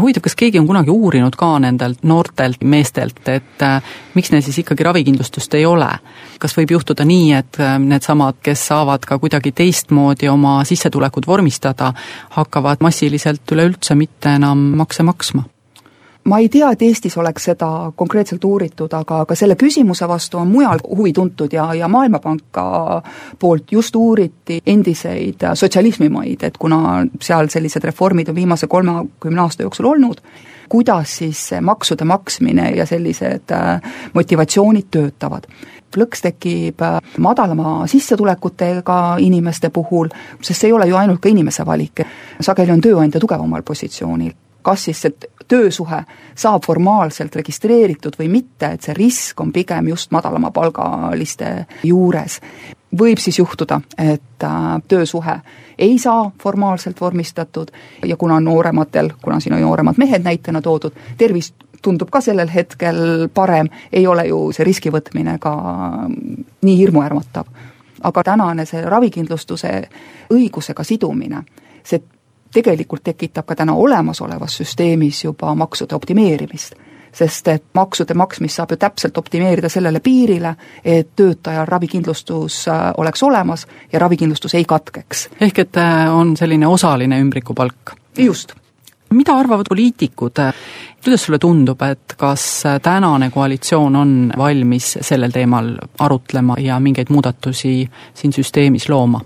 huvitav, 0.00 0.24
kas 0.26 0.36
keegi 0.38 0.60
on 0.60 0.66
kunagi 0.66 0.90
uurinud 0.90 1.36
ka 1.38 1.50
nendelt 1.62 2.04
noortelt 2.06 2.62
meestelt, 2.64 3.20
et 3.28 3.64
äh, 3.64 3.82
miks 4.14 4.32
neil 4.32 4.44
siis 4.44 4.60
ikkagi 4.62 4.86
ravikindlustust 4.86 5.54
ei 5.58 5.66
ole? 5.66 5.90
kas 6.38 6.52
võib 6.56 6.76
juhtuda 6.76 7.04
nii, 7.08 7.32
et 7.38 7.60
äh, 7.62 7.76
needsamad, 7.80 8.40
kes 8.44 8.66
saavad 8.70 9.06
ka 9.08 9.18
kuidagi 9.22 9.52
teistmoodi 9.56 10.28
oma 10.28 10.58
sissetulekud 10.68 11.26
vormistada, 11.26 11.92
hakkavad 12.36 12.84
massiliselt 12.84 13.52
üleüldse 13.52 13.96
mitte 13.98 14.36
enam 14.36 14.72
makse 14.76 15.06
maksma? 15.06 15.46
Ma 16.26 16.38
ei 16.38 16.48
tea, 16.48 16.70
et 16.72 16.82
Eestis 16.82 17.16
oleks 17.18 17.48
seda 17.50 17.68
konkreetselt 17.96 18.44
uuritud, 18.44 18.92
aga, 18.98 19.20
aga 19.24 19.36
selle 19.38 19.56
küsimuse 19.58 20.08
vastu 20.08 20.40
on 20.40 20.50
mujal 20.50 20.82
huvi 20.88 21.12
tuntud 21.12 21.52
ja, 21.52 21.68
ja 21.74 21.88
Maailmapanka 21.88 22.66
poolt 23.38 23.72
just 23.72 23.96
uuriti 23.96 24.58
endiseid 24.66 25.46
sotsialismimaid, 25.54 26.42
et 26.48 26.58
kuna 26.58 27.04
seal 27.22 27.50
sellised 27.52 27.84
reformid 27.84 28.28
on 28.32 28.38
viimase 28.38 28.66
kolmekümne 28.66 29.42
aasta 29.42 29.66
jooksul 29.66 29.90
olnud, 29.92 30.22
kuidas 30.68 31.18
siis 31.20 31.40
see 31.52 31.60
maksude 31.62 32.04
maksmine 32.04 32.70
ja 32.74 32.86
sellised 32.86 33.54
äh, 33.54 33.92
motivatsioonid 34.14 34.90
töötavad. 34.90 35.46
Lõks 35.96 36.24
tekib 36.24 36.82
äh, 36.82 36.98
madalama 37.22 37.76
sissetulekutega 37.88 38.98
inimeste 39.22 39.70
puhul, 39.70 40.10
sest 40.40 40.60
see 40.64 40.72
ei 40.72 40.74
ole 40.74 40.90
ju 40.90 40.98
ainult 40.98 41.22
ka 41.22 41.30
inimese 41.30 41.66
valik, 41.66 42.02
sageli 42.40 42.74
on 42.74 42.82
tööandja 42.82 43.22
tugevamal 43.22 43.62
positsioonil 43.62 44.34
kas 44.66 44.84
siis 44.88 45.00
see 45.04 45.12
töösuhe 45.48 46.00
saab 46.34 46.64
formaalselt 46.66 47.36
registreeritud 47.38 48.16
või 48.18 48.26
mitte, 48.32 48.72
et 48.74 48.82
see 48.82 48.96
risk 48.96 49.40
on 49.40 49.52
pigem 49.54 49.92
just 49.92 50.10
madalamapalgaliste 50.10 51.52
juures. 51.86 52.40
võib 52.98 53.18
siis 53.18 53.38
juhtuda, 53.38 53.80
et 53.98 54.42
äh, 54.44 54.82
töösuhe 54.88 55.40
ei 55.78 55.98
saa 55.98 56.30
formaalselt 56.42 57.00
vormistatud 57.00 57.70
ja 58.04 58.16
kuna 58.16 58.40
noorematel, 58.40 59.10
kuna 59.22 59.40
siin 59.40 59.54
on 59.54 59.60
nooremad 59.60 59.98
mehed 59.98 60.24
näitena 60.24 60.62
toodud, 60.62 60.92
tervis 61.18 61.52
tundub 61.82 62.10
ka 62.10 62.20
sellel 62.20 62.48
hetkel 62.48 63.28
parem, 63.34 63.68
ei 63.92 64.06
ole 64.06 64.26
ju 64.26 64.52
see 64.52 64.64
riski 64.64 64.90
võtmine 64.90 65.38
ka 65.38 65.54
nii 66.62 66.76
hirmuärmatav. 66.78 67.46
aga 68.02 68.22
tänane 68.22 68.66
see 68.66 68.82
ravikindlustuse 68.82 69.88
õigusega 70.30 70.84
sidumine, 70.84 71.42
see 71.84 72.02
tegelikult 72.56 73.04
tekitab 73.04 73.46
ka 73.46 73.54
täna 73.54 73.74
olemasolevas 73.76 74.56
süsteemis 74.62 75.24
juba 75.24 75.54
maksude 75.54 75.94
optimeerimist 75.94 76.74
sest 77.16 77.48
et 77.48 77.64
maksude 77.74 78.14
maksmist 78.14 78.58
saab 78.58 78.74
ju 78.74 78.76
täpselt 78.80 79.16
optimeerida 79.16 79.70
sellele 79.72 80.02
piirile, 80.04 80.52
et 80.84 81.14
töötajal 81.16 81.64
ravikindlustus 81.68 82.66
äh, 82.68 82.90
oleks 82.96 83.22
olemas 83.22 83.66
ja 83.92 84.02
ravikindlustus 84.02 84.54
ei 84.54 84.64
katkeks. 84.68 85.28
ehk 85.40 85.58
et 85.64 85.80
äh, 85.80 86.12
on 86.12 86.36
selline 86.36 86.68
osaline 86.68 87.20
ümbrikupalk? 87.20 87.96
just 88.18 88.52
mida 89.10 89.36
arvavad 89.38 89.66
poliitikud, 89.68 90.40
kuidas 91.04 91.24
sulle 91.24 91.38
tundub, 91.38 91.82
et 91.82 92.16
kas 92.18 92.64
tänane 92.82 93.30
koalitsioon 93.30 93.96
on 93.96 94.32
valmis 94.38 94.98
sellel 95.00 95.30
teemal 95.30 95.76
arutlema 95.98 96.56
ja 96.58 96.80
mingeid 96.80 97.10
muudatusi 97.10 97.90
siin 98.14 98.32
süsteemis 98.32 98.88
looma? 98.88 99.20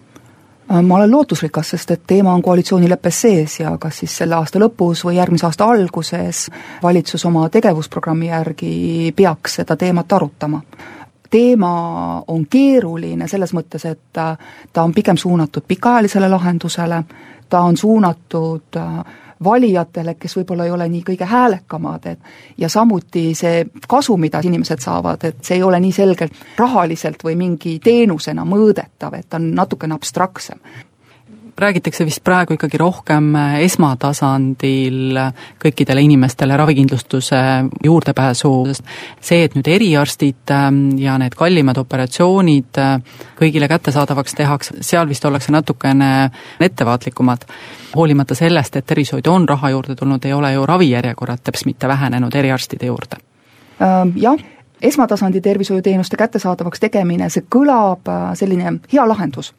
Ma 0.83 0.97
olen 0.97 1.11
lootusrikas, 1.11 1.71
sest 1.71 1.91
et 1.91 2.03
teema 2.07 2.35
on 2.35 2.43
koalitsioonileppes 2.43 3.21
sees 3.21 3.61
ja 3.61 3.73
kas 3.79 3.99
siis 4.03 4.17
selle 4.23 4.37
aasta 4.39 4.61
lõpus 4.63 5.03
või 5.05 5.17
järgmise 5.17 5.47
aasta 5.47 5.67
alguses 5.67 6.47
valitsus 6.83 7.25
oma 7.27 7.49
tegevusprogrammi 7.49 8.31
järgi 8.31 9.13
peaks 9.17 9.61
seda 9.61 9.77
teemat 9.77 10.13
arutama. 10.13 10.63
Teema 11.31 11.73
on 12.27 12.47
keeruline 12.51 13.29
selles 13.29 13.53
mõttes, 13.55 13.85
et 13.87 14.03
ta 14.15 14.83
on 14.83 14.95
pigem 14.95 15.17
suunatud 15.17 15.67
pikaajalisele 15.67 16.29
lahendusele, 16.29 17.03
ta 17.49 17.61
on 17.61 17.77
suunatud 17.77 18.79
valijatele, 19.45 20.15
kes 20.15 20.37
võib-olla 20.37 20.65
ei 20.65 20.75
ole 20.75 20.89
nii 20.89 21.03
kõige 21.07 21.25
häälekamad, 21.25 22.07
et 22.07 22.19
ja 22.59 22.69
samuti 22.69 23.31
see 23.35 23.65
kasu, 23.89 24.17
mida 24.17 24.43
inimesed 24.45 24.83
saavad, 24.85 25.25
et 25.25 25.45
see 25.45 25.57
ei 25.57 25.63
ole 25.63 25.81
nii 25.81 25.93
selgelt 25.93 26.45
rahaliselt 26.59 27.25
või 27.25 27.37
mingi 27.41 27.79
teenusena 27.85 28.45
mõõdetav, 28.45 29.17
et 29.17 29.29
ta 29.29 29.41
on 29.41 29.51
natukene 29.55 29.97
abstraktsem 29.97 30.61
räägitakse 31.61 32.05
vist 32.05 32.23
praegu 32.25 32.55
ikkagi 32.57 32.79
rohkem 32.81 33.33
esmatasandil 33.61 35.19
kõikidele 35.63 36.03
inimestele 36.05 36.57
ravikindlustuse 36.57 37.41
juurdepääsu, 37.85 38.53
sest 38.71 38.85
see, 39.21 39.45
et 39.45 39.57
nüüd 39.59 39.69
eriarstid 39.71 40.53
ähm, 40.55 40.83
ja 41.01 41.17
need 41.21 41.37
kallimad 41.39 41.81
operatsioonid 41.81 42.81
äh, 42.81 42.95
kõigile 43.39 43.69
kättesaadavaks 43.71 44.37
tehakse, 44.39 44.79
seal 44.87 45.09
vist 45.09 45.25
ollakse 45.25 45.53
natukene 45.53 46.31
ettevaatlikumad. 46.61 47.45
hoolimata 47.97 48.35
sellest, 48.35 48.77
et 48.77 48.87
tervishoidu 48.87 49.33
on 49.33 49.49
raha 49.49 49.71
juurde 49.71 49.95
tulnud, 49.97 50.25
ei 50.25 50.33
ole 50.33 50.53
ju 50.53 50.67
ravijärjekorrad 50.67 51.41
teps 51.45 51.65
mitte 51.67 51.89
vähenenud 51.89 52.35
eriarstide 52.35 52.87
juurde. 52.87 53.17
Ähm, 53.83 54.17
jah, 54.17 54.39
esmatasandi 54.83 55.41
tervishoiuteenuste 55.41 56.17
kättesaadavaks 56.17 56.81
tegemine, 56.81 57.29
see 57.31 57.45
kõlab 57.57 58.09
äh, 58.09 58.33
selline 58.35 58.79
hea 58.93 59.09
lahendus 59.09 59.55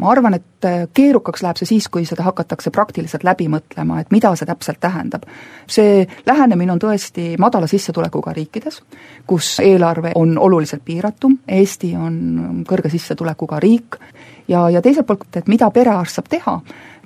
ma 0.00 0.10
arvan, 0.12 0.34
et 0.38 0.66
äh, 0.66 0.82
keerukaks 0.94 1.44
läheb 1.44 1.60
see 1.60 1.68
siis, 1.68 1.88
kui 1.92 2.06
seda 2.08 2.24
hakatakse 2.26 2.72
praktiliselt 2.74 3.24
läbi 3.26 3.48
mõtlema, 3.52 4.00
et 4.00 4.10
mida 4.14 4.32
see 4.38 4.48
täpselt 4.48 4.80
tähendab. 4.80 5.26
see 5.70 6.06
lähenemine 6.26 6.72
on 6.72 6.82
tõesti 6.82 7.34
madala 7.38 7.68
sissetulekuga 7.70 8.34
riikides, 8.36 8.80
kus 9.26 9.58
eelarve 9.64 10.12
on 10.14 10.38
oluliselt 10.38 10.84
piiratum, 10.84 11.38
Eesti 11.48 11.94
on 11.96 12.64
kõrge 12.68 12.90
sissetulekuga 12.90 13.60
riik, 13.60 14.00
ja, 14.48 14.68
ja 14.70 14.82
teiselt 14.82 15.06
poolt, 15.06 15.28
et 15.36 15.48
mida 15.48 15.70
perearst 15.70 16.18
saab 16.18 16.30
teha, 16.30 16.56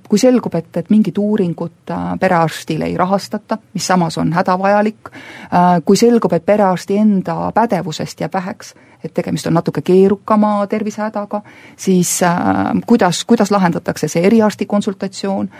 kui 0.08 0.18
selgub, 0.18 0.54
et, 0.54 0.76
et 0.76 0.90
mingit 0.90 1.18
uuringut 1.18 1.90
äh, 1.90 2.18
perearstil 2.20 2.82
ei 2.82 2.96
rahastata, 2.96 3.58
mis 3.75 3.87
samas 3.87 4.18
on 4.18 4.32
hädavajalik, 4.32 5.11
äh, 5.11 5.80
kui 5.84 5.96
selgub, 5.96 6.32
et 6.32 6.46
perearsti 6.46 6.99
enda 7.00 7.52
pädevusest 7.54 8.20
jääb 8.20 8.34
väheks, 8.34 8.75
et 9.04 9.14
tegemist 9.14 9.46
on 9.46 9.54
natuke 9.54 9.82
keerukama 9.82 10.66
tervisehädaga, 10.66 11.42
siis 11.76 12.23
äh, 12.23 12.37
kuidas, 12.87 13.25
kuidas 13.25 13.50
lahendatakse 13.50 14.08
see 14.08 14.26
eriarsti 14.26 14.66
konsultatsioon, 14.66 15.50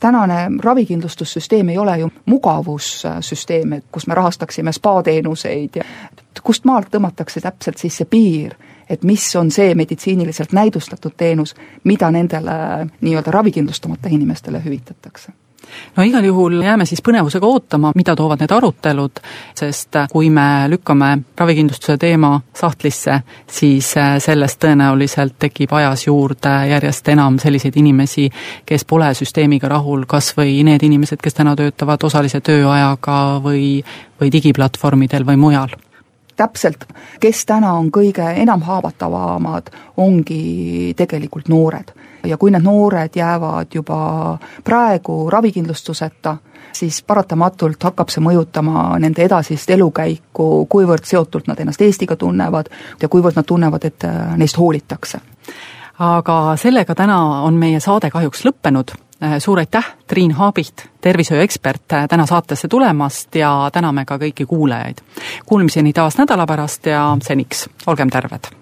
tänane 0.00 0.50
ravikindlustussüsteem 0.62 1.68
ei 1.68 1.78
ole 1.78 1.98
ju 1.98 2.10
mugavussüsteem, 2.26 3.72
et 3.72 3.84
kus 3.92 4.06
me 4.06 4.14
rahastaksime 4.14 4.72
spa-teenuseid 4.72 5.76
ja 5.76 5.84
kust 6.42 6.64
maalt 6.64 6.90
tõmmatakse 6.92 7.40
täpselt 7.40 7.78
siis 7.78 7.96
see 7.96 8.08
piir, 8.10 8.54
et 8.88 9.02
mis 9.02 9.36
on 9.36 9.50
see 9.50 9.74
meditsiiniliselt 9.74 10.52
näidustatud 10.52 11.16
teenus, 11.16 11.54
mida 11.84 12.10
nendele 12.10 12.52
nii-öelda 13.00 13.30
ravikindlustamata 13.30 14.08
inimestele 14.12 14.62
hüvitatakse. 14.64 15.32
No 15.96 16.02
igal 16.02 16.24
juhul 16.24 16.60
jääme 16.62 16.84
siis 16.86 17.00
põnevusega 17.02 17.48
ootama, 17.48 17.92
mida 17.96 18.14
toovad 18.16 18.42
need 18.42 18.52
arutelud, 18.52 19.20
sest 19.56 19.98
kui 20.12 20.28
me 20.30 20.66
lükkame 20.70 21.08
ravikindlustuse 21.38 21.96
teema 21.98 22.36
sahtlisse, 22.54 23.20
siis 23.50 23.88
äh, 23.98 24.16
sellest 24.22 24.60
tõenäoliselt 24.62 25.38
tekib 25.42 25.72
ajas 25.74 26.06
juurde 26.06 26.52
järjest 26.70 27.08
enam 27.08 27.40
selliseid 27.42 27.78
inimesi, 27.80 28.28
kes 28.66 28.84
pole 28.84 29.10
süsteemiga 29.16 29.70
rahul, 29.72 30.04
kas 30.06 30.34
või 30.36 30.60
need 30.68 30.84
inimesed, 30.86 31.22
kes 31.22 31.40
täna 31.40 31.56
töötavad 31.56 32.04
osalise 32.04 32.40
tööajaga 32.44 33.40
või, 33.44 33.80
või 34.20 34.32
digiplatvormidel 34.32 35.26
või 35.26 35.40
mujal 35.40 35.74
täpselt, 36.36 36.84
kes 37.20 37.44
täna 37.46 37.72
on 37.78 37.90
kõige 37.90 38.26
enam 38.42 38.62
haavatavamad, 38.62 39.70
ongi 39.96 40.94
tegelikult 40.96 41.48
noored 41.48 41.92
ja 42.26 42.36
kui 42.36 42.50
need 42.50 42.64
noored 42.64 43.14
jäävad 43.14 43.74
juba 43.74 43.98
praegu 44.64 45.30
ravikindlustuseta, 45.30 46.36
siis 46.72 47.02
paratamatult 47.06 47.82
hakkab 47.82 48.10
see 48.12 48.24
mõjutama 48.24 48.98
nende 49.02 49.24
edasist 49.24 49.70
elukäiku, 49.70 50.66
kuivõrd 50.70 51.06
seotult 51.06 51.48
nad 51.48 51.60
ennast 51.60 51.82
Eestiga 51.82 52.16
tunnevad 52.16 52.70
ja 53.02 53.08
kuivõrd 53.08 53.38
nad 53.38 53.46
tunnevad, 53.46 53.84
et 53.84 54.04
äh, 54.04 54.36
neist 54.36 54.58
hoolitakse. 54.58 55.20
aga 55.98 56.56
sellega 56.60 56.94
täna 56.94 57.42
on 57.42 57.54
meie 57.54 57.80
saade 57.80 58.10
kahjuks 58.10 58.44
lõppenud, 58.44 58.92
suur 59.38 59.58
aitäh, 59.58 59.86
Triin 60.06 60.32
Haabiht, 60.32 60.86
tervishoiuekspert, 61.00 61.92
äh, 61.92 62.08
täna 62.08 62.26
saatesse 62.26 62.68
tulemast 62.68 63.34
ja 63.34 63.70
täname 63.72 64.04
ka 64.04 64.18
kõiki 64.20 64.46
kuulajaid. 64.46 65.00
Kuulmiseni 65.46 65.92
taas 65.92 66.18
nädala 66.18 66.46
pärast 66.46 66.86
ja 66.86 67.16
seniks, 67.22 67.68
olgem 67.86 68.10
terved! 68.10 68.52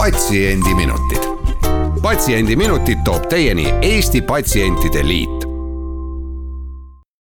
patsiendiminutid. 0.00 1.24
patsiendiminutid 2.02 2.98
toob 3.04 3.28
teieni 3.28 3.74
Eesti 3.82 4.22
Patsientide 4.22 5.06
Liit 5.08 5.49